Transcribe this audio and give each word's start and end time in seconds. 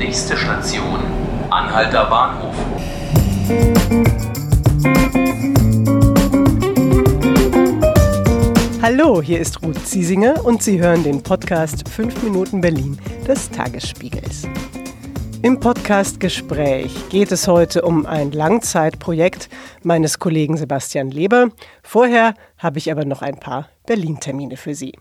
Nächste 0.00 0.34
Station, 0.34 0.98
Anhalter 1.50 2.06
Bahnhof. 2.06 2.54
Hallo, 8.80 9.20
hier 9.20 9.40
ist 9.40 9.62
Ruth 9.62 9.86
Ziesinger 9.86 10.42
und 10.46 10.62
Sie 10.62 10.80
hören 10.80 11.04
den 11.04 11.22
Podcast 11.22 11.86
5 11.86 12.22
Minuten 12.22 12.62
Berlin 12.62 12.98
des 13.28 13.50
Tagesspiegels. 13.50 14.48
Im 15.42 15.60
Podcast 15.60 16.18
Gespräch 16.18 17.10
geht 17.10 17.30
es 17.30 17.46
heute 17.46 17.82
um 17.82 18.06
ein 18.06 18.32
Langzeitprojekt 18.32 19.50
meines 19.82 20.18
Kollegen 20.18 20.56
Sebastian 20.56 21.10
Leber. 21.10 21.50
Vorher 21.82 22.32
habe 22.56 22.78
ich 22.78 22.90
aber 22.90 23.04
noch 23.04 23.20
ein 23.20 23.38
paar 23.38 23.68
Berlin-Termine 23.84 24.56
für 24.56 24.74
Sie. 24.74 24.94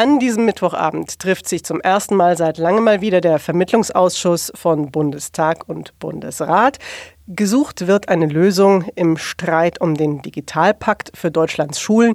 An 0.00 0.18
diesem 0.18 0.46
Mittwochabend 0.46 1.18
trifft 1.18 1.46
sich 1.46 1.62
zum 1.62 1.78
ersten 1.82 2.16
Mal 2.16 2.34
seit 2.34 2.56
langem 2.56 2.84
mal 2.84 3.02
wieder 3.02 3.20
der 3.20 3.38
Vermittlungsausschuss 3.38 4.50
von 4.54 4.90
Bundestag 4.90 5.68
und 5.68 5.92
Bundesrat. 5.98 6.78
Gesucht 7.26 7.86
wird 7.86 8.08
eine 8.08 8.24
Lösung 8.24 8.84
im 8.94 9.18
Streit 9.18 9.78
um 9.78 9.94
den 9.94 10.22
Digitalpakt 10.22 11.12
für 11.14 11.30
Deutschlands 11.30 11.82
Schulen 11.82 12.14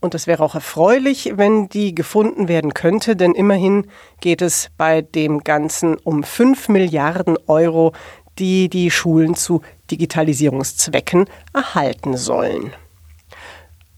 und 0.00 0.14
es 0.14 0.26
wäre 0.26 0.42
auch 0.42 0.54
erfreulich, 0.54 1.34
wenn 1.36 1.68
die 1.68 1.94
gefunden 1.94 2.48
werden 2.48 2.72
könnte, 2.72 3.16
denn 3.16 3.34
immerhin 3.34 3.86
geht 4.22 4.40
es 4.40 4.70
bei 4.78 5.02
dem 5.02 5.44
Ganzen 5.44 5.98
um 5.98 6.22
5 6.22 6.70
Milliarden 6.70 7.36
Euro, 7.48 7.92
die 8.38 8.70
die 8.70 8.90
Schulen 8.90 9.34
zu 9.34 9.60
Digitalisierungszwecken 9.90 11.26
erhalten 11.52 12.16
sollen. 12.16 12.72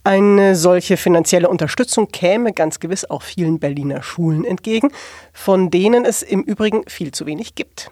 Eine 0.09 0.57
solche 0.57 0.97
finanzielle 0.97 1.51
Unterstützung 1.51 2.09
käme 2.09 2.55
ganz 2.55 2.81
gewiss 2.81 3.05
auch 3.05 3.21
vielen 3.21 3.59
Berliner 3.59 4.03
Schulen 4.03 4.47
entgegen, 4.47 4.91
von 5.35 5.69
denen 5.69 6.07
es 6.07 6.23
im 6.23 6.41
Übrigen 6.41 6.89
viel 6.89 7.13
zu 7.13 7.27
wenig 7.27 7.55
gibt. 7.57 7.91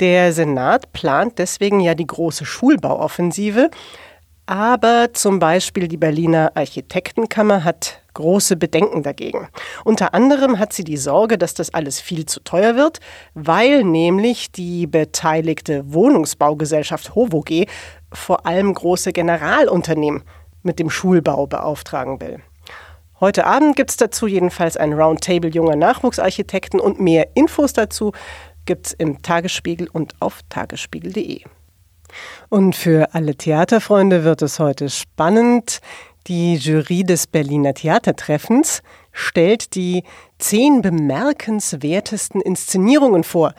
Der 0.00 0.32
Senat 0.32 0.92
plant 0.92 1.38
deswegen 1.38 1.78
ja 1.78 1.94
die 1.94 2.08
große 2.08 2.44
Schulbauoffensive, 2.44 3.70
aber 4.46 5.10
zum 5.12 5.38
Beispiel 5.38 5.86
die 5.86 5.96
Berliner 5.96 6.50
Architektenkammer 6.56 7.62
hat 7.62 8.02
große 8.14 8.56
Bedenken 8.56 9.04
dagegen. 9.04 9.46
Unter 9.84 10.14
anderem 10.14 10.58
hat 10.58 10.72
sie 10.72 10.82
die 10.82 10.96
Sorge, 10.96 11.38
dass 11.38 11.54
das 11.54 11.72
alles 11.72 12.00
viel 12.00 12.26
zu 12.26 12.40
teuer 12.40 12.74
wird, 12.74 12.98
weil 13.34 13.84
nämlich 13.84 14.50
die 14.50 14.88
beteiligte 14.88 15.84
Wohnungsbaugesellschaft 15.92 17.14
HOVOG 17.14 17.68
vor 18.12 18.44
allem 18.44 18.74
große 18.74 19.12
Generalunternehmen 19.12 20.24
mit 20.62 20.78
dem 20.78 20.90
Schulbau 20.90 21.46
beauftragen 21.46 22.20
will. 22.20 22.40
Heute 23.20 23.46
Abend 23.46 23.74
gibt 23.74 23.90
es 23.90 23.96
dazu 23.96 24.26
jedenfalls 24.28 24.76
ein 24.76 24.92
Roundtable 24.92 25.50
junger 25.50 25.74
Nachwuchsarchitekten 25.74 26.78
und 26.78 27.00
mehr 27.00 27.28
Infos 27.34 27.72
dazu 27.72 28.12
gibt 28.64 28.88
es 28.88 28.92
im 28.92 29.22
Tagesspiegel 29.22 29.88
und 29.88 30.14
auf 30.20 30.40
tagesspiegel.de. 30.50 31.42
Und 32.48 32.76
für 32.76 33.14
alle 33.14 33.34
Theaterfreunde 33.34 34.24
wird 34.24 34.42
es 34.42 34.58
heute 34.58 34.88
spannend. 34.88 35.80
Die 36.26 36.56
Jury 36.56 37.04
des 37.04 37.26
Berliner 37.26 37.74
Theatertreffens 37.74 38.82
stellt 39.12 39.74
die 39.74 40.04
zehn 40.38 40.82
bemerkenswertesten 40.82 42.40
Inszenierungen 42.40 43.24
vor, 43.24 43.54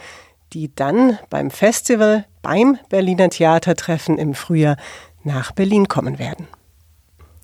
die 0.54 0.74
dann 0.74 1.18
beim 1.30 1.52
Festival 1.52 2.26
beim 2.42 2.78
Berliner 2.90 3.30
Theatertreffen 3.30 4.18
im 4.18 4.34
Frühjahr 4.34 4.78
nach 5.24 5.52
Berlin 5.52 5.88
kommen 5.88 6.20
werden. 6.20 6.48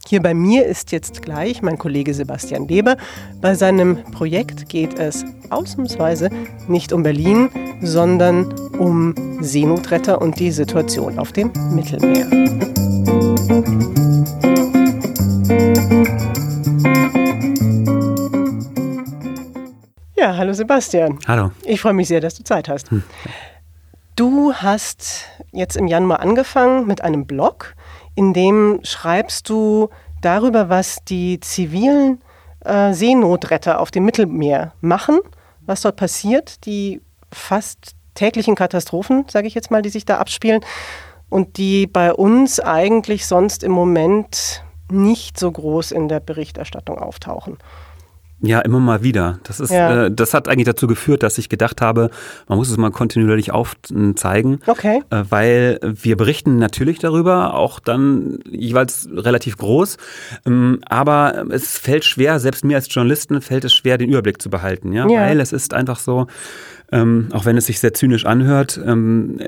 Hier 0.07 0.21
bei 0.21 0.35
mir 0.35 0.67
ist 0.67 0.91
jetzt 0.91 1.23
gleich 1.23 1.63
mein 1.63 1.79
Kollege 1.79 2.13
Sebastian 2.13 2.67
Leber. 2.67 2.95
Bei 3.41 3.55
seinem 3.55 4.03
Projekt 4.11 4.69
geht 4.69 4.99
es 4.99 5.25
ausnahmsweise 5.49 6.29
nicht 6.67 6.93
um 6.93 7.01
Berlin, 7.01 7.49
sondern 7.81 8.53
um 8.77 9.15
Seenotretter 9.41 10.21
und 10.21 10.39
die 10.39 10.51
Situation 10.51 11.17
auf 11.17 11.31
dem 11.31 11.51
Mittelmeer. 11.71 12.29
Ja, 20.15 20.37
hallo 20.37 20.53
Sebastian. 20.53 21.17
Hallo. 21.27 21.49
Ich 21.63 21.81
freue 21.81 21.93
mich 21.93 22.09
sehr, 22.09 22.21
dass 22.21 22.35
du 22.35 22.43
Zeit 22.43 22.69
hast. 22.69 22.91
Hm. 22.91 23.01
Du 24.15 24.53
hast 24.53 25.25
jetzt 25.51 25.75
im 25.75 25.87
Januar 25.87 26.19
angefangen 26.19 26.85
mit 26.85 27.01
einem 27.01 27.25
Blog, 27.25 27.75
in 28.15 28.33
dem 28.33 28.79
schreibst 28.83 29.49
du 29.49 29.89
darüber, 30.21 30.69
was 30.69 31.03
die 31.05 31.39
zivilen 31.39 32.21
äh, 32.63 32.93
Seenotretter 32.93 33.79
auf 33.79 33.91
dem 33.91 34.05
Mittelmeer 34.05 34.73
machen, 34.81 35.19
was 35.61 35.81
dort 35.81 35.97
passiert, 35.97 36.65
die 36.65 37.01
fast 37.31 37.95
täglichen 38.15 38.55
Katastrophen, 38.55 39.25
sage 39.29 39.47
ich 39.47 39.53
jetzt 39.53 39.71
mal, 39.71 39.81
die 39.81 39.89
sich 39.89 40.05
da 40.05 40.17
abspielen 40.17 40.61
und 41.29 41.57
die 41.57 41.85
bei 41.85 42.13
uns 42.13 42.59
eigentlich 42.59 43.27
sonst 43.27 43.63
im 43.63 43.71
Moment 43.71 44.63
nicht 44.89 45.39
so 45.39 45.51
groß 45.51 45.91
in 45.91 46.07
der 46.07 46.19
Berichterstattung 46.19 46.97
auftauchen. 46.97 47.57
Ja, 48.41 48.59
immer 48.59 48.79
mal 48.79 49.01
wieder. 49.01 49.39
Das 49.43 49.59
ist, 49.59 49.71
ja. 49.71 50.05
äh, 50.05 50.11
das 50.11 50.33
hat 50.33 50.47
eigentlich 50.47 50.65
dazu 50.65 50.87
geführt, 50.87 51.23
dass 51.23 51.37
ich 51.37 51.49
gedacht 51.49 51.81
habe, 51.81 52.09
man 52.47 52.57
muss 52.57 52.69
es 52.69 52.77
mal 52.77 52.91
kontinuierlich 52.91 53.51
aufzeigen. 53.51 54.59
Okay. 54.67 55.01
Äh, 55.09 55.23
weil 55.29 55.79
wir 55.81 56.17
berichten 56.17 56.57
natürlich 56.57 56.99
darüber, 56.99 57.53
auch 57.53 57.79
dann 57.79 58.39
jeweils 58.49 59.07
relativ 59.11 59.57
groß. 59.57 59.97
Ähm, 60.45 60.79
aber 60.85 61.45
es 61.49 61.77
fällt 61.77 62.03
schwer, 62.03 62.39
selbst 62.39 62.65
mir 62.65 62.75
als 62.75 62.93
Journalisten 62.93 63.41
fällt 63.41 63.63
es 63.63 63.73
schwer, 63.73 63.97
den 63.97 64.09
Überblick 64.09 64.41
zu 64.41 64.49
behalten. 64.49 64.91
Ja, 64.91 65.07
ja. 65.07 65.21
weil 65.21 65.39
es 65.39 65.53
ist 65.53 65.73
einfach 65.73 65.99
so, 65.99 66.27
ähm, 66.91 67.29
auch 67.31 67.45
wenn 67.45 67.57
es 67.57 67.67
sich 67.67 67.79
sehr 67.79 67.93
zynisch 67.93 68.25
anhört, 68.25 68.79
ähm, 68.85 69.39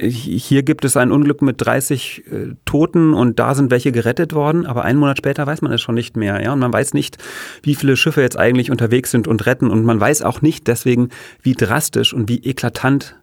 hier 0.00 0.62
gibt 0.62 0.84
es 0.84 0.96
ein 0.96 1.12
Unglück 1.12 1.42
mit 1.42 1.56
30 1.58 2.24
äh, 2.26 2.54
Toten 2.64 3.14
und 3.14 3.38
da 3.38 3.54
sind 3.54 3.70
welche 3.70 3.92
gerettet 3.92 4.32
worden, 4.32 4.66
aber 4.66 4.84
einen 4.84 4.98
Monat 4.98 5.18
später 5.18 5.46
weiß 5.46 5.62
man 5.62 5.72
es 5.72 5.80
schon 5.80 5.94
nicht 5.94 6.16
mehr. 6.16 6.42
Ja? 6.42 6.52
Und 6.52 6.58
man 6.58 6.72
weiß 6.72 6.94
nicht, 6.94 7.18
wie 7.62 7.74
viele 7.74 7.96
Schiffe 7.96 8.22
jetzt 8.22 8.38
eigentlich 8.38 8.70
unterwegs 8.70 9.10
sind 9.10 9.28
und 9.28 9.46
retten 9.46 9.70
und 9.70 9.84
man 9.84 10.00
weiß 10.00 10.22
auch 10.22 10.42
nicht 10.42 10.66
deswegen, 10.66 11.10
wie 11.42 11.54
drastisch 11.54 12.12
und 12.12 12.28
wie 12.28 12.38
eklatant 12.44 13.16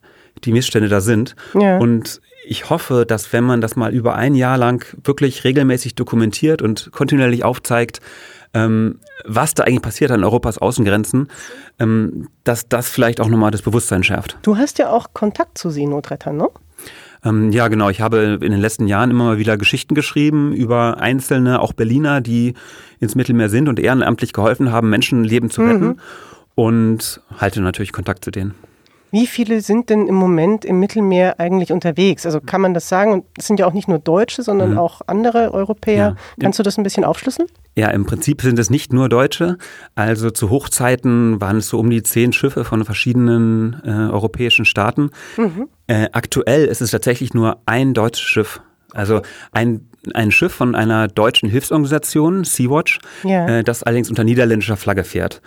die 0.43 0.51
Missstände 0.51 0.89
da 0.89 1.01
sind. 1.01 1.35
Ja. 1.53 1.77
Und 1.77 2.21
ich 2.45 2.69
hoffe, 2.69 3.05
dass 3.07 3.31
wenn 3.33 3.43
man 3.43 3.61
das 3.61 3.75
mal 3.75 3.93
über 3.93 4.15
ein 4.15 4.35
Jahr 4.35 4.57
lang 4.57 4.85
wirklich 5.03 5.43
regelmäßig 5.43 5.95
dokumentiert 5.95 6.61
und 6.61 6.91
kontinuierlich 6.91 7.43
aufzeigt, 7.45 8.01
ähm, 8.53 8.99
was 9.25 9.53
da 9.53 9.63
eigentlich 9.63 9.81
passiert 9.81 10.11
an 10.11 10.23
Europas 10.23 10.57
Außengrenzen, 10.57 11.27
ähm, 11.79 12.27
dass 12.43 12.67
das 12.67 12.89
vielleicht 12.89 13.19
auch 13.19 13.27
nochmal 13.27 13.51
das 13.51 13.61
Bewusstsein 13.61 14.03
schärft. 14.03 14.37
Du 14.41 14.57
hast 14.57 14.79
ja 14.79 14.89
auch 14.89 15.13
Kontakt 15.13 15.57
zu 15.57 15.69
Seenotrettern, 15.69 16.37
ne? 16.37 16.49
Ähm, 17.25 17.51
ja, 17.51 17.67
genau. 17.69 17.89
Ich 17.89 18.01
habe 18.01 18.37
in 18.41 18.51
den 18.51 18.59
letzten 18.59 18.87
Jahren 18.87 19.11
immer 19.11 19.23
mal 19.23 19.37
wieder 19.37 19.57
Geschichten 19.57 19.95
geschrieben 19.95 20.51
über 20.53 20.99
einzelne, 20.99 21.61
auch 21.61 21.73
Berliner, 21.73 22.21
die 22.21 22.53
ins 22.99 23.15
Mittelmeer 23.15 23.49
sind 23.49 23.69
und 23.69 23.79
ehrenamtlich 23.79 24.33
geholfen 24.33 24.71
haben, 24.71 24.89
Menschenleben 24.89 25.49
zu 25.49 25.61
retten. 25.61 25.85
Mhm. 25.85 25.99
Und 26.55 27.21
halte 27.37 27.61
natürlich 27.61 27.93
Kontakt 27.93 28.23
zu 28.23 28.29
denen. 28.29 28.53
Wie 29.13 29.27
viele 29.27 29.61
sind 29.61 29.91
denn 29.91 30.07
im 30.07 30.15
Moment 30.15 30.65
im 30.65 30.79
Mittelmeer 30.79 31.39
eigentlich 31.39 31.71
unterwegs? 31.71 32.25
Also 32.25 32.41
kann 32.41 32.61
man 32.61 32.73
das 32.73 32.89
sagen? 32.89 33.13
Und 33.13 33.25
es 33.37 33.45
sind 33.45 33.59
ja 33.59 33.67
auch 33.67 33.73
nicht 33.73 33.87
nur 33.87 33.99
Deutsche, 33.99 34.41
sondern 34.41 34.71
mhm. 34.71 34.77
auch 34.79 35.01
andere 35.05 35.53
Europäer. 35.53 35.95
Ja. 35.95 36.15
Kannst 36.39 36.57
du 36.57 36.63
das 36.63 36.79
ein 36.79 36.83
bisschen 36.83 37.03
aufschlüsseln? 37.03 37.47
Ja, 37.75 37.89
im 37.89 38.07
Prinzip 38.07 38.41
sind 38.41 38.57
es 38.57 38.71
nicht 38.71 38.91
nur 38.91 39.09
Deutsche. 39.09 39.59
Also 39.93 40.31
zu 40.31 40.49
Hochzeiten 40.49 41.39
waren 41.39 41.57
es 41.57 41.69
so 41.69 41.77
um 41.77 41.91
die 41.91 42.01
zehn 42.01 42.33
Schiffe 42.33 42.65
von 42.65 42.83
verschiedenen 42.85 43.79
äh, 43.85 43.91
europäischen 43.91 44.65
Staaten. 44.65 45.11
Mhm. 45.37 45.69
Äh, 45.85 46.09
aktuell 46.11 46.65
ist 46.65 46.81
es 46.81 46.89
tatsächlich 46.89 47.35
nur 47.35 47.59
ein 47.67 47.93
deutsches 47.93 48.25
Schiff. 48.25 48.61
Also 48.93 49.21
ein 49.51 49.89
ein 50.13 50.31
Schiff 50.31 50.53
von 50.53 50.75
einer 50.75 51.07
deutschen 51.07 51.49
Hilfsorganisation, 51.49 52.43
Sea-Watch, 52.43 52.99
ja. 53.23 53.47
äh, 53.47 53.63
das 53.63 53.83
allerdings 53.83 54.09
unter 54.09 54.23
niederländischer 54.23 54.77
Flagge 54.77 55.03
fährt. 55.03 55.41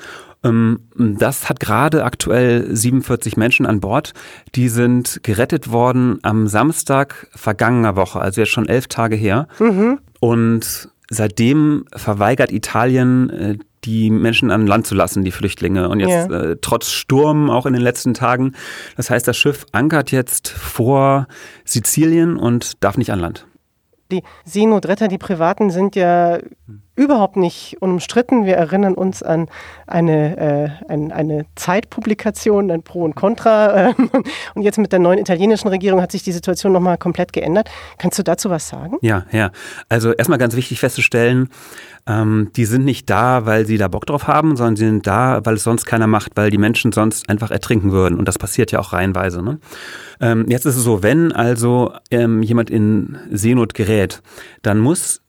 Ähm, 0.45 0.81
das 0.95 1.49
hat 1.49 1.61
gerade 1.61 2.05
aktuell 2.05 2.75
47 2.75 3.37
Menschen 3.37 3.67
an 3.67 3.81
Bord. 3.81 4.13
Die 4.55 4.69
sind 4.69 5.21
gerettet 5.23 5.71
worden 5.71 6.19
am 6.23 6.47
Samstag 6.47 7.29
vergangener 7.35 7.97
Woche, 7.97 8.21
also 8.21 8.41
jetzt 8.41 8.51
schon 8.51 8.69
elf 8.69 8.87
Tage 8.87 9.17
her. 9.17 9.49
Mhm. 9.59 9.99
Und 10.21 10.89
seitdem 11.11 11.85
verweigert 11.95 12.53
Italien 12.53 13.31
äh, 13.31 13.59
die 13.85 14.11
Menschen 14.11 14.51
an 14.51 14.67
Land 14.67 14.87
zu 14.87 14.97
lassen, 14.97 15.25
die 15.25 15.31
Flüchtlinge. 15.31 15.89
Und 15.89 16.01
jetzt 16.01 16.31
ja. 16.31 16.43
äh, 16.43 16.57
trotz 16.61 16.91
Sturm 16.91 17.51
auch 17.51 17.67
in 17.67 17.73
den 17.73 17.83
letzten 17.83 18.15
Tagen. 18.15 18.55
Das 18.97 19.11
heißt, 19.11 19.29
das 19.29 19.37
Schiff 19.37 19.65
ankert 19.71 20.11
jetzt 20.11 20.49
vor 20.49 21.29
Sizilien 21.65 22.37
und 22.37 22.83
darf 22.83 22.97
nicht 22.97 23.13
an 23.13 23.21
Land 23.21 23.47
die 24.11 24.23
Seenotretter, 24.45 25.09
die 25.09 25.19
Privaten, 25.19 25.71
sind 25.71 25.97
ja 25.97 26.39
überhaupt 26.97 27.37
nicht 27.37 27.77
unumstritten. 27.81 28.47
Wir 28.47 28.57
erinnern 28.57 28.95
uns 28.95 29.23
an 29.23 29.49
eine, 29.87 30.37
äh, 30.89 30.93
ein, 30.93 31.13
eine 31.13 31.47
Zeitpublikation, 31.55 32.71
ein 32.71 32.83
Pro 32.83 33.05
und 33.05 33.15
Contra. 33.15 33.95
Und 34.55 34.63
jetzt 34.63 34.79
mit 34.79 34.93
der 34.93 34.99
neuen 34.99 35.19
italienischen 35.19 35.69
Regierung 35.69 36.01
hat 36.01 36.11
sich 36.11 36.23
die 36.23 36.33
Situation 36.33 36.73
nochmal 36.73 36.97
komplett 36.97 37.33
geändert. 37.33 37.69
Kannst 37.99 38.19
du 38.19 38.23
dazu 38.23 38.49
was 38.51 38.69
sagen? 38.69 38.97
Ja, 39.03 39.27
ja. 39.31 39.51
Also 39.89 40.13
erstmal 40.13 40.39
ganz 40.39 40.57
wichtig 40.57 40.81
festzustellen, 40.81 41.51
ähm, 42.07 42.51
die 42.57 42.65
sind 42.65 42.85
nicht 42.85 43.11
da, 43.11 43.47
weil 43.47 43.67
sie 43.67 43.79
da 43.79 43.89
Bock 43.89 44.07
drauf 44.07 44.27
haben, 44.27 44.57
sondern 44.57 44.77
sie 44.77 44.87
sind 44.87 45.07
da, 45.07 45.41
weil 45.45 45.55
es 45.55 45.65
sonst 45.65 45.85
keiner 45.85 46.07
macht, 46.07 46.33
weil 46.37 46.51
die 46.51 46.59
Menschen 46.59 46.93
sonst 46.93 47.29
einfach 47.29 47.51
ertrinken 47.51 47.93
würden. 47.93 48.19
Und 48.19 48.27
das 48.27 48.39
passiert 48.39 48.73
ja 48.73 48.79
auch 48.79 48.93
reihenweise. 48.93 49.43
Ne? 49.43 49.59
Ähm, 50.21 50.47
jetzt 50.49 50.65
ist 50.65 50.77
es 50.77 50.85
so, 50.85 51.03
wenn 51.03 51.33
also 51.33 51.93
ähm, 52.11 52.43
jemand 52.43 52.71
in 52.71 53.19
Seenot 53.31 53.75
gerät, 53.75 54.23
dann 54.63 54.79
muss 54.79 55.21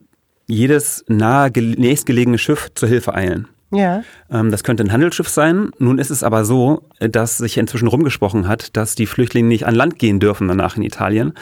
jedes 0.48 1.04
nahe 1.08 1.52
nächstgelegene 1.52 2.38
Schiff 2.38 2.70
zur 2.74 2.90
Hilfe 2.90 3.14
eilen. 3.14 3.48
Ja. 3.72 4.04
Ähm, 4.32 4.52
das 4.52 4.64
könnte 4.64 4.84
ein 4.84 4.92
Handelsschiff 4.92 5.28
sein. 5.28 5.72
Nun 5.78 5.98
ist 5.98 6.10
es 6.10 6.24
aber 6.24 6.46
so, 6.46 6.84
dass 7.00 7.38
sich 7.38 7.58
inzwischen 7.58 7.88
rumgesprochen 7.88 8.48
hat, 8.48 8.78
dass 8.78 8.96
die 8.96 9.06
Flüchtlinge 9.06 9.48
nicht 9.48 9.66
an 9.66 9.76
Land 9.76 10.00
gehen 10.00 10.20
dürfen 10.20 10.48
danach 10.48 10.78
in 10.78 10.84
Italien. 10.84 11.34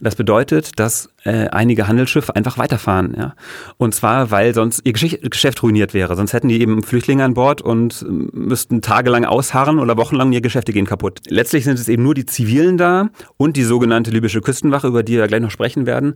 Das 0.00 0.16
bedeutet, 0.16 0.78
dass 0.78 1.10
äh, 1.24 1.48
einige 1.48 1.86
Handelsschiffe 1.86 2.34
einfach 2.34 2.58
weiterfahren. 2.58 3.14
Ja? 3.16 3.34
Und 3.76 3.94
zwar, 3.94 4.30
weil 4.30 4.54
sonst 4.54 4.82
ihr 4.84 4.92
Geschäft 4.92 5.62
ruiniert 5.62 5.94
wäre. 5.94 6.16
Sonst 6.16 6.32
hätten 6.32 6.48
die 6.48 6.60
eben 6.60 6.82
Flüchtlinge 6.82 7.24
an 7.24 7.34
Bord 7.34 7.60
und 7.60 8.04
müssten 8.08 8.82
tagelang 8.82 9.24
ausharren 9.24 9.78
oder 9.78 9.96
wochenlang 9.96 10.32
ihr 10.32 10.40
Geschäfte 10.40 10.72
gehen 10.72 10.86
kaputt. 10.86 11.20
Letztlich 11.28 11.64
sind 11.64 11.78
es 11.78 11.88
eben 11.88 12.02
nur 12.02 12.14
die 12.14 12.26
Zivilen 12.26 12.78
da 12.78 13.10
und 13.36 13.56
die 13.56 13.62
sogenannte 13.62 14.10
libysche 14.10 14.40
Küstenwache, 14.40 14.86
über 14.88 15.02
die 15.02 15.14
wir 15.14 15.26
gleich 15.26 15.40
noch 15.40 15.50
sprechen 15.50 15.86
werden. 15.86 16.14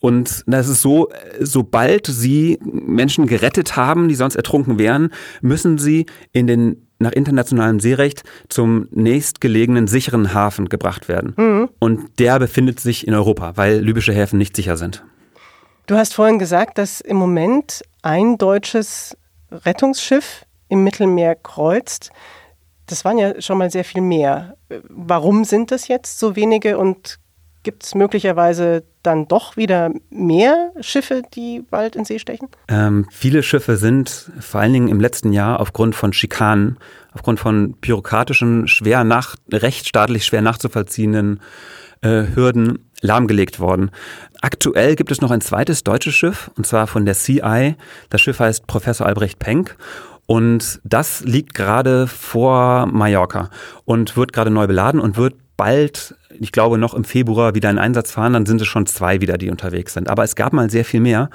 Und 0.00 0.42
das 0.46 0.68
ist 0.68 0.82
so, 0.82 1.08
sobald 1.40 2.06
sie 2.06 2.58
Menschen 2.62 3.26
gerettet 3.26 3.76
haben, 3.76 4.08
die 4.08 4.14
sonst 4.14 4.36
ertrunken 4.36 4.78
wären, 4.78 5.05
müssen 5.40 5.78
sie 5.78 6.06
in 6.32 6.46
den 6.46 6.86
nach 6.98 7.12
internationalem 7.12 7.80
Seerecht 7.80 8.22
zum 8.48 8.88
nächstgelegenen 8.90 9.86
sicheren 9.86 10.32
Hafen 10.32 10.68
gebracht 10.68 11.08
werden. 11.08 11.34
Mhm. 11.36 11.68
Und 11.78 12.18
der 12.18 12.38
befindet 12.38 12.80
sich 12.80 13.06
in 13.06 13.14
Europa, 13.14 13.56
weil 13.56 13.80
libysche 13.80 14.12
Häfen 14.12 14.38
nicht 14.38 14.56
sicher 14.56 14.76
sind. 14.76 15.04
Du 15.86 15.96
hast 15.96 16.14
vorhin 16.14 16.38
gesagt, 16.38 16.78
dass 16.78 17.00
im 17.00 17.16
Moment 17.16 17.82
ein 18.02 18.38
deutsches 18.38 19.16
Rettungsschiff 19.50 20.44
im 20.68 20.82
Mittelmeer 20.82 21.36
kreuzt. 21.36 22.10
Das 22.86 23.04
waren 23.04 23.18
ja 23.18 23.40
schon 23.40 23.58
mal 23.58 23.70
sehr 23.70 23.84
viel 23.84 24.00
mehr. 24.00 24.56
Warum 24.88 25.44
sind 25.44 25.70
das 25.70 25.88
jetzt 25.88 26.18
so 26.18 26.34
wenige 26.34 26.78
und 26.78 27.18
Gibt 27.66 27.82
es 27.82 27.96
möglicherweise 27.96 28.84
dann 29.02 29.26
doch 29.26 29.56
wieder 29.56 29.90
mehr 30.08 30.70
Schiffe, 30.78 31.22
die 31.34 31.64
bald 31.68 31.96
in 31.96 32.04
See 32.04 32.20
stechen? 32.20 32.46
Ähm, 32.68 33.08
viele 33.10 33.42
Schiffe 33.42 33.76
sind 33.76 34.30
vor 34.38 34.60
allen 34.60 34.72
Dingen 34.72 34.86
im 34.86 35.00
letzten 35.00 35.32
Jahr 35.32 35.58
aufgrund 35.58 35.96
von 35.96 36.12
Schikanen, 36.12 36.78
aufgrund 37.12 37.40
von 37.40 37.72
bürokratischen, 37.72 38.68
schwer 38.68 39.02
nach, 39.02 39.34
rechtsstaatlich 39.50 40.24
schwer 40.24 40.42
nachzuvollziehenden 40.42 41.40
äh, 42.02 42.26
Hürden 42.36 42.88
lahmgelegt 43.00 43.58
worden. 43.58 43.90
Aktuell 44.42 44.94
gibt 44.94 45.10
es 45.10 45.20
noch 45.20 45.32
ein 45.32 45.40
zweites 45.40 45.82
deutsches 45.82 46.14
Schiff, 46.14 46.52
und 46.56 46.68
zwar 46.68 46.86
von 46.86 47.04
der 47.04 47.16
CI. 47.16 47.74
Das 48.10 48.20
Schiff 48.20 48.38
heißt 48.38 48.68
Professor 48.68 49.08
Albrecht 49.08 49.40
Penck. 49.40 49.76
Und 50.26 50.80
das 50.84 51.24
liegt 51.24 51.54
gerade 51.54 52.06
vor 52.06 52.86
Mallorca 52.86 53.50
und 53.84 54.16
wird 54.16 54.32
gerade 54.32 54.50
neu 54.50 54.68
beladen 54.68 55.00
und 55.00 55.16
wird 55.16 55.34
bald, 55.56 56.14
ich 56.38 56.52
glaube 56.52 56.78
noch 56.78 56.94
im 56.94 57.04
Februar, 57.04 57.54
wieder 57.54 57.70
in 57.70 57.78
Einsatz 57.78 58.12
fahren, 58.12 58.32
dann 58.32 58.46
sind 58.46 58.60
es 58.60 58.66
schon 58.66 58.86
zwei 58.86 59.20
wieder, 59.20 59.38
die 59.38 59.50
unterwegs 59.50 59.94
sind. 59.94 60.08
Aber 60.08 60.24
es 60.24 60.36
gab 60.36 60.52
mal 60.52 60.70
sehr 60.70 60.84
viel 60.84 61.00
mehr. 61.00 61.30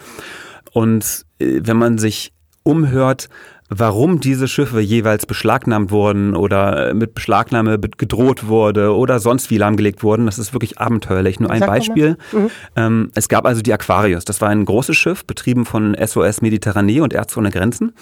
Und 0.71 1.25
äh, 1.39 1.61
wenn 1.63 1.77
man 1.77 1.97
sich 1.97 2.33
umhört, 2.63 3.29
warum 3.73 4.19
diese 4.19 4.49
Schiffe 4.49 4.81
jeweils 4.81 5.25
beschlagnahmt 5.25 5.91
wurden 5.91 6.35
oder 6.35 6.93
mit 6.93 7.15
Beschlagnahme 7.15 7.79
gedroht 7.79 8.47
wurde 8.47 8.93
oder 8.93 9.19
sonst 9.19 9.49
wie 9.49 9.57
lahmgelegt 9.57 10.03
wurden. 10.03 10.25
Das 10.25 10.37
ist 10.37 10.53
wirklich 10.53 10.77
abenteuerlich. 10.77 11.39
Nur 11.39 11.49
ein 11.49 11.59
Sag 11.59 11.69
Beispiel. 11.69 12.17
Mhm. 12.33 12.51
Ähm, 12.75 13.11
es 13.15 13.29
gab 13.29 13.45
also 13.45 13.61
die 13.61 13.71
Aquarius. 13.71 14.25
Das 14.25 14.41
war 14.41 14.49
ein 14.49 14.65
großes 14.65 14.97
Schiff, 14.97 15.25
betrieben 15.25 15.65
von 15.65 15.95
SOS 15.95 16.41
Mediterranee 16.41 16.99
und 16.99 17.13
Ärzte 17.13 17.39
ohne 17.39 17.49
Grenzen. 17.49 17.93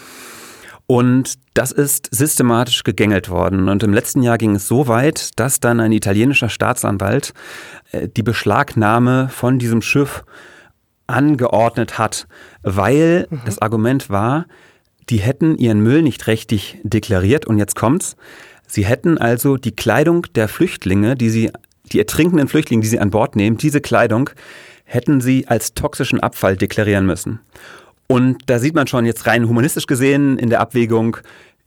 Und 0.92 1.36
das 1.54 1.72
ist 1.72 2.10
systematisch 2.10 2.84
gegängelt 2.84 3.30
worden. 3.30 3.70
Und 3.70 3.84
im 3.84 3.94
letzten 3.94 4.24
Jahr 4.24 4.40
ging 4.40 4.56
es 4.56 4.68
so 4.68 4.88
weit, 4.88 5.40
dass 5.40 5.60
dann 5.60 5.80
ein 5.80 5.92
italienischer 5.92 6.50
Staatsanwalt 6.50 7.36
äh, 7.92 8.08
die 8.08 8.24
Beschlagnahme 8.24 9.30
von 9.30 9.60
diesem 9.60 9.84
Schiff 9.84 10.24
angeordnet 11.06 12.00
hat, 12.00 12.28
weil 12.64 13.28
mhm. 13.30 13.42
das 13.46 13.60
Argument 13.60 14.10
war, 14.10 14.48
die 15.12 15.18
hätten 15.18 15.60
ihren 15.60 15.82
Müll 15.82 16.02
nicht 16.02 16.26
richtig 16.26 16.80
deklariert. 16.82 17.46
Und 17.46 17.60
jetzt 17.60 17.76
kommt's. 17.76 18.16
Sie 18.66 18.84
hätten 18.84 19.20
also 19.20 19.58
die 19.58 19.76
Kleidung 19.76 20.26
der 20.34 20.48
Flüchtlinge, 20.48 21.16
die 21.16 21.30
sie, 21.30 21.52
die 21.92 22.00
ertrinkenden 22.00 22.48
Flüchtlinge, 22.48 22.82
die 22.82 22.90
sie 22.90 23.00
an 23.00 23.12
Bord 23.12 23.36
nehmen, 23.36 23.58
diese 23.58 23.80
Kleidung 23.80 24.32
hätten 24.86 25.22
sie 25.22 25.48
als 25.48 25.76
toxischen 25.76 26.20
Abfall 26.20 26.58
deklarieren 26.58 27.06
müssen. 27.06 27.42
Und 28.12 28.50
da 28.50 28.58
sieht 28.58 28.74
man 28.74 28.88
schon 28.88 29.06
jetzt 29.06 29.28
rein 29.28 29.48
humanistisch 29.48 29.86
gesehen 29.86 30.40
in 30.40 30.50
der 30.50 30.62
Abwägung, 30.62 31.18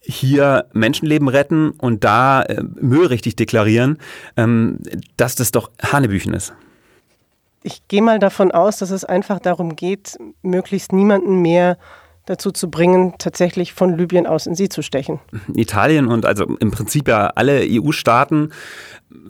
hier 0.00 0.66
Menschenleben 0.72 1.28
retten 1.28 1.70
und 1.70 2.02
da 2.02 2.42
äh, 2.42 2.62
Müll 2.80 3.06
richtig 3.06 3.36
deklarieren, 3.36 3.98
ähm, 4.36 4.78
dass 5.16 5.36
das 5.36 5.52
doch 5.52 5.70
Hanebüchen 5.80 6.34
ist. 6.34 6.52
Ich 7.62 7.86
gehe 7.86 8.02
mal 8.02 8.18
davon 8.18 8.50
aus, 8.50 8.78
dass 8.78 8.90
es 8.90 9.04
einfach 9.04 9.38
darum 9.38 9.76
geht, 9.76 10.18
möglichst 10.42 10.92
niemanden 10.92 11.42
mehr 11.42 11.78
dazu 12.26 12.52
zu 12.52 12.70
bringen, 12.70 13.14
tatsächlich 13.18 13.72
von 13.72 13.96
Libyen 13.96 14.26
aus 14.26 14.46
in 14.46 14.54
sie 14.54 14.68
zu 14.68 14.82
stechen. 14.82 15.20
Italien 15.54 16.06
und 16.06 16.24
also 16.24 16.44
im 16.60 16.70
Prinzip 16.70 17.08
ja 17.08 17.26
alle 17.34 17.62
EU-Staaten 17.68 18.52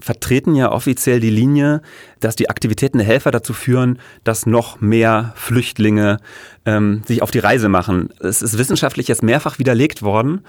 vertreten 0.00 0.54
ja 0.54 0.70
offiziell 0.70 1.20
die 1.20 1.30
Linie, 1.30 1.82
dass 2.20 2.36
die 2.36 2.50
Aktivitäten 2.50 2.98
der 2.98 3.06
Helfer 3.06 3.30
dazu 3.30 3.52
führen, 3.52 3.98
dass 4.24 4.46
noch 4.46 4.80
mehr 4.80 5.32
Flüchtlinge 5.36 6.18
ähm, 6.66 7.02
sich 7.06 7.22
auf 7.22 7.30
die 7.30 7.38
Reise 7.38 7.68
machen. 7.68 8.10
Es 8.20 8.42
ist 8.42 8.58
wissenschaftlich 8.58 9.08
jetzt 9.08 9.22
mehrfach 9.22 9.58
widerlegt 9.58 10.02
worden. 10.02 10.42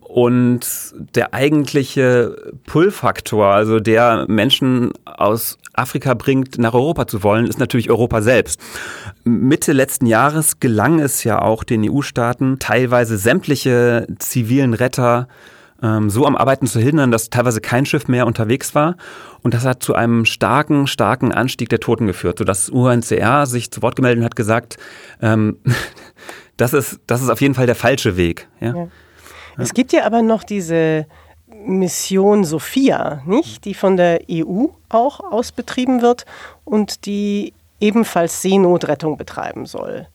Und 0.00 0.94
der 1.14 1.34
eigentliche 1.34 2.54
Pull-Faktor, 2.66 3.48
also 3.48 3.80
der 3.80 4.24
Menschen 4.28 4.92
aus 5.04 5.58
Afrika 5.74 6.14
bringt, 6.14 6.58
nach 6.58 6.74
Europa 6.74 7.06
zu 7.06 7.22
wollen, 7.22 7.46
ist 7.46 7.58
natürlich 7.58 7.90
Europa 7.90 8.22
selbst. 8.22 8.60
Mitte 9.24 9.72
letzten 9.72 10.06
Jahres 10.06 10.60
gelang 10.60 11.00
es 11.00 11.24
ja 11.24 11.42
auch 11.42 11.64
den 11.64 11.88
EU-Staaten, 11.90 12.58
teilweise 12.58 13.18
sämtliche 13.18 14.06
zivilen 14.18 14.74
Retter 14.74 15.28
ähm, 15.82 16.08
so 16.08 16.26
am 16.26 16.36
Arbeiten 16.36 16.66
zu 16.66 16.80
hindern, 16.80 17.10
dass 17.10 17.30
teilweise 17.30 17.60
kein 17.60 17.86
Schiff 17.86 18.08
mehr 18.08 18.26
unterwegs 18.26 18.74
war. 18.74 18.96
Und 19.42 19.54
das 19.54 19.64
hat 19.64 19.82
zu 19.82 19.94
einem 19.94 20.24
starken, 20.24 20.86
starken 20.86 21.32
Anstieg 21.32 21.68
der 21.68 21.80
Toten 21.80 22.06
geführt, 22.06 22.38
sodass 22.38 22.70
UNCR 22.70 23.46
sich 23.46 23.70
zu 23.70 23.82
Wort 23.82 23.96
gemeldet 23.96 24.20
und 24.20 24.24
hat 24.24 24.36
gesagt, 24.36 24.76
ähm, 25.20 25.58
das, 26.56 26.72
ist, 26.72 27.00
das 27.06 27.22
ist 27.22 27.28
auf 27.28 27.40
jeden 27.40 27.54
Fall 27.54 27.66
der 27.66 27.74
falsche 27.74 28.16
Weg. 28.16 28.48
Ja? 28.60 28.74
ja. 28.74 28.88
Es 29.58 29.74
gibt 29.74 29.92
ja 29.92 30.04
aber 30.04 30.22
noch 30.22 30.44
diese 30.44 31.06
Mission 31.66 32.44
Sophia, 32.44 33.22
nicht? 33.26 33.64
Die 33.64 33.74
von 33.74 33.96
der 33.96 34.20
EU 34.30 34.66
auch 34.88 35.20
ausbetrieben 35.20 36.02
wird 36.02 36.26
und 36.64 37.06
die 37.06 37.52
ebenfalls 37.80 38.42
Seenotrettung 38.42 39.16
betreiben 39.16 39.66
soll. 39.66 40.06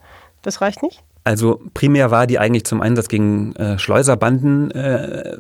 Das 0.42 0.62
reicht 0.62 0.82
nicht? 0.84 1.04
Also 1.24 1.62
primär 1.76 2.10
war 2.10 2.26
die 2.26 2.40
eigentlich 2.40 2.66
zum 2.66 2.82
Einsatz 2.82 3.08
gegen 3.08 3.56
äh, 3.56 3.78
Schleuserbanden 3.78 4.72
äh, 4.72 5.38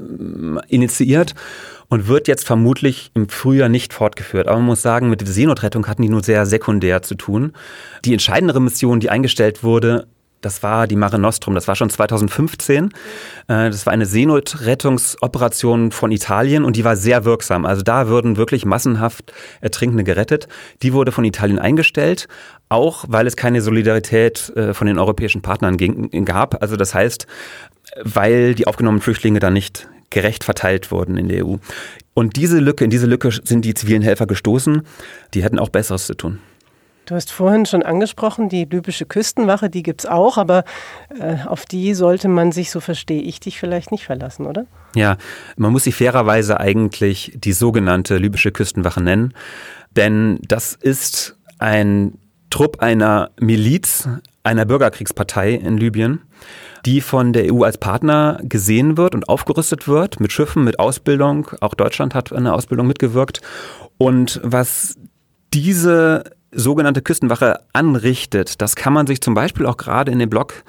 initiiert 0.68 1.34
und 1.90 2.08
wird 2.08 2.28
jetzt 2.28 2.46
vermutlich 2.46 3.10
im 3.16 3.30
Frühjahr 3.30 3.68
nicht 3.68 3.94
fortgeführt. 3.94 4.48
Aber 4.48 4.58
man 4.58 4.68
muss 4.68 4.84
sagen, 4.84 5.10
mit 5.10 5.22
der 5.22 5.28
Seenotrettung 5.28 5.88
hatten 5.88 6.04
die 6.04 6.10
nur 6.10 6.24
sehr 6.24 6.46
sekundär 6.46 7.02
zu 7.02 7.16
tun. 7.16 7.54
Die 8.06 8.14
entscheidendere 8.14 8.62
Mission, 8.62 9.00
die 9.00 9.10
eingestellt 9.10 9.64
wurde, 9.64 10.08
das 10.42 10.64
war 10.64 10.88
die 10.88 10.96
Mare 10.96 11.20
Nostrum, 11.20 11.56
das 11.56 11.68
war 11.68 11.76
schon 11.76 11.90
2015. 11.90 12.86
Äh, 12.86 12.90
das 13.48 13.86
war 13.86 13.94
eine 13.94 14.06
Seenotrettungsoperation 14.06 15.92
von 15.92 16.12
Italien 16.12 16.66
und 16.66 16.76
die 16.76 16.84
war 16.84 16.96
sehr 16.96 17.26
wirksam. 17.26 17.66
Also 17.66 17.84
da 17.84 18.08
würden 18.08 18.38
wirklich 18.38 18.66
massenhaft 18.66 19.32
Ertrinkende 19.62 20.04
gerettet. 20.04 20.48
Die 20.82 20.94
wurde 20.94 21.12
von 21.12 21.24
Italien 21.24 21.60
eingestellt, 21.60 22.28
auch 22.70 23.06
weil 23.08 23.28
es 23.28 23.36
keine 23.36 23.62
Solidarität 23.62 24.52
äh, 24.56 24.74
von 24.74 24.88
den 24.88 24.98
europäischen 24.98 25.42
Partnern 25.42 25.78
gab. 26.26 26.62
Also 26.62 26.76
das 26.76 26.94
heißt, 26.94 27.28
weil 28.04 28.56
die 28.56 28.68
aufgenommenen 28.68 29.02
Flüchtlinge 29.02 29.40
da 29.40 29.50
nicht 29.50 29.88
gerecht 30.10 30.44
verteilt 30.44 30.92
wurden 30.92 31.18
in 31.18 31.30
der 31.30 31.46
EU. 31.46 31.56
Und 32.14 32.36
diese 32.36 32.60
Lücke, 32.60 32.84
in 32.84 32.90
diese 32.90 33.08
Lücke 33.08 33.30
sind 33.44 33.64
die 33.64 33.74
zivilen 33.74 34.02
Helfer 34.02 34.28
gestoßen. 34.28 34.82
Die 35.34 35.44
hätten 35.44 35.60
auch 35.60 35.70
Besseres 35.70 36.06
zu 36.06 36.16
tun. 36.16 36.40
Du 37.05 37.15
hast 37.15 37.31
vorhin 37.31 37.65
schon 37.65 37.84
angesprochen, 37.84 38.48
die 38.48 38.65
libysche 38.65 39.05
Küstenwache, 39.05 39.70
die 39.70 39.84
gibt 39.84 40.01
es 40.01 40.05
auch, 40.05 40.38
aber 40.38 40.63
äh, 41.20 41.38
auf 41.46 41.65
die 41.65 41.93
sollte 41.93 42.27
man 42.27 42.51
sich, 42.51 42.72
so 42.72 42.79
verstehe 42.79 43.22
ich 43.22 43.39
dich, 43.39 43.60
vielleicht 43.60 43.91
nicht 43.91 44.05
verlassen, 44.05 44.46
oder? 44.46 44.65
Ja, 44.96 45.17
man 45.58 45.72
muss 45.72 45.84
sie 45.84 45.91
fairerweise 45.91 46.60
eigentlich 46.60 47.34
die 47.36 47.53
sogenannte 47.53 48.17
libysche 48.17 48.51
Küstenwache 48.51 49.01
nennen, 49.01 49.34
denn 49.96 50.39
das 50.48 50.75
ist 50.75 51.38
ein 51.58 52.17
Trupp 52.50 52.81
einer 52.81 53.31
Miliz 53.39 54.08
einer 54.43 54.65
Bürgerkriegspartei 54.65 55.53
in 55.53 55.77
Libyen, 55.77 56.22
die 56.86 57.01
von 57.01 57.34
der 57.34 57.53
EU 57.53 57.63
als 57.63 57.77
Partner 57.77 58.39
gesehen 58.43 58.98
wird 58.98 59.15
und 59.15 59.29
aufgerüstet 59.29 59.88
wird 59.88 60.20
mit 60.20 60.31
Schiffen, 60.31 60.63
mit 60.63 60.79
Ausbildung. 60.79 61.48
Auch 61.62 61.75
Deutschland 61.75 62.15
hat 62.15 62.34
an 62.34 62.46
der 62.46 62.53
Ausbildung 62.53 62.88
mitgewirkt. 62.88 63.41
Und 63.98 64.41
was 64.43 64.98
diese 65.53 66.24
sogenannte 66.51 67.01
Küstenwache 67.01 67.62
anrichtet, 67.74 68.62
das 68.62 68.75
kann 68.75 68.93
man 68.93 69.08
sich 69.08 69.22
zum 69.22 69.34
Beispiel 69.34 69.65
auch 69.65 69.77
gerade 69.77 70.12
in 70.12 70.20
dem 70.20 70.29
Blog 70.29 70.63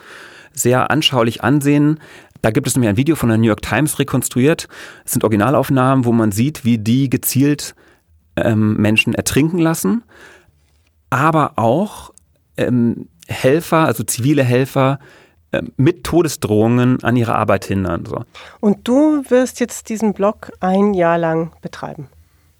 sehr 0.52 0.90
anschaulich 0.90 1.42
ansehen. 1.42 1.98
Da 2.42 2.50
gibt 2.50 2.66
es 2.66 2.74
nämlich 2.74 2.90
ein 2.90 2.96
Video 2.96 3.16
von 3.16 3.28
der 3.28 3.38
New 3.38 3.46
York 3.46 3.62
Times 3.62 3.98
rekonstruiert. 3.98 4.68
Es 5.04 5.12
sind 5.12 5.24
Originalaufnahmen, 5.24 6.04
wo 6.04 6.12
man 6.12 6.32
sieht, 6.32 6.64
wie 6.64 6.78
die 6.78 7.08
gezielt 7.08 7.74
ähm, 8.36 8.76
Menschen 8.76 9.14
ertrinken 9.14 9.58
lassen, 9.58 10.02
aber 11.10 11.52
auch 11.56 12.12
ähm, 12.56 13.08
Helfer, 13.28 13.86
also 13.86 14.02
zivile 14.02 14.42
Helfer, 14.42 14.98
äh, 15.52 15.62
mit 15.76 16.04
Todesdrohungen 16.04 17.02
an 17.02 17.16
ihre 17.16 17.34
Arbeit 17.34 17.64
hindern. 17.64 18.04
So. 18.06 18.24
Und 18.60 18.88
du 18.88 19.22
wirst 19.28 19.60
jetzt 19.60 19.88
diesen 19.88 20.12
Blog 20.14 20.50
ein 20.60 20.94
Jahr 20.94 21.18
lang 21.18 21.52
betreiben. 21.60 22.08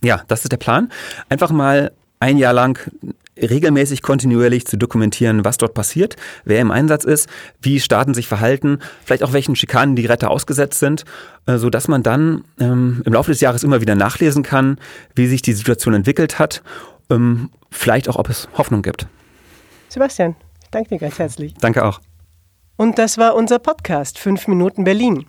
Ja, 0.03 0.23
das 0.29 0.45
ist 0.45 0.53
der 0.53 0.59
Plan. 0.59 0.91
Einfach 1.29 1.51
mal 1.51 1.93
ein 2.23 2.39
Jahr 2.39 2.53
lang 2.53 2.79
regelmäßig 3.37 4.03
kontinuierlich 4.03 4.67
zu 4.67 4.77
dokumentieren, 4.77 5.45
was 5.45 5.57
dort 5.57 5.75
passiert, 5.75 6.17
wer 6.45 6.61
im 6.61 6.71
Einsatz 6.71 7.05
ist, 7.05 7.29
wie 7.61 7.81
Staaten 7.81 8.15
sich 8.15 8.29
verhalten, 8.29 8.79
vielleicht 9.05 9.25
auch 9.25 9.33
welchen 9.33 9.57
Schikanen 9.57 9.97
die 9.97 10.07
Retter 10.07 10.31
ausgesetzt 10.31 10.79
sind, 10.79 11.05
äh, 11.47 11.57
so 11.57 11.69
dass 11.69 11.89
man 11.89 12.05
dann 12.05 12.45
ähm, 12.61 13.03
im 13.05 13.13
Laufe 13.13 13.33
des 13.33 13.41
Jahres 13.41 13.65
immer 13.65 13.81
wieder 13.81 13.97
nachlesen 13.97 14.45
kann, 14.45 14.79
wie 15.17 15.27
sich 15.27 15.43
die 15.43 15.55
Situation 15.55 15.95
entwickelt 15.95 16.39
hat, 16.39 16.63
ähm, 17.11 17.51
vielleicht 17.71 18.09
auch, 18.09 18.17
ob 18.17 18.29
es 18.29 18.49
Hoffnung 18.57 18.83
gibt. 18.83 19.09
Sebastian, 19.89 20.37
ich 20.63 20.71
danke 20.71 20.91
dir 20.91 20.99
ganz 20.99 21.19
herzlich. 21.19 21.55
Danke 21.55 21.85
auch. 21.85 22.01
Und 22.77 22.99
das 22.99 23.19
war 23.19 23.35
unser 23.35 23.59
Podcast 23.59 24.19
5 24.19 24.47
Minuten 24.47 24.85
Berlin. 24.85 25.27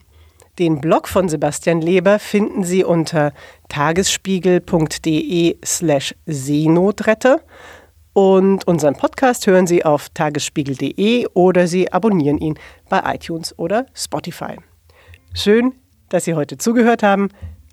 Den 0.60 0.82
Blog 0.82 1.08
von 1.08 1.30
Sebastian 1.30 1.82
Leber 1.82 2.20
finden 2.20 2.64
Sie 2.64 2.84
unter 2.84 3.34
tagesspiegel.de 3.70 5.58
slash 5.66 6.14
Seenotretter 6.28 7.42
und 8.14 8.68
unseren 8.68 8.96
Podcast 8.96 9.48
hören 9.48 9.66
Sie 9.66 9.84
auf 9.84 10.10
tagesspiegel.de 10.10 11.28
oder 11.34 11.66
Sie 11.66 11.92
abonnieren 11.92 12.38
ihn 12.38 12.60
bei 12.88 13.02
iTunes 13.16 13.58
oder 13.58 13.88
Spotify. 13.96 14.58
Schön, 15.34 15.74
dass 16.10 16.26
Sie 16.26 16.36
heute 16.36 16.60
zugehört 16.60 17.02
haben. 17.02 17.30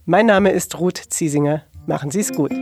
Mein 0.06 0.24
Name 0.24 0.50
ist 0.50 0.80
Ruth 0.80 0.96
Ziesinger. 0.96 1.64
Machen 1.86 2.10
Sie 2.10 2.20
es 2.20 2.32
gut. 2.32 2.52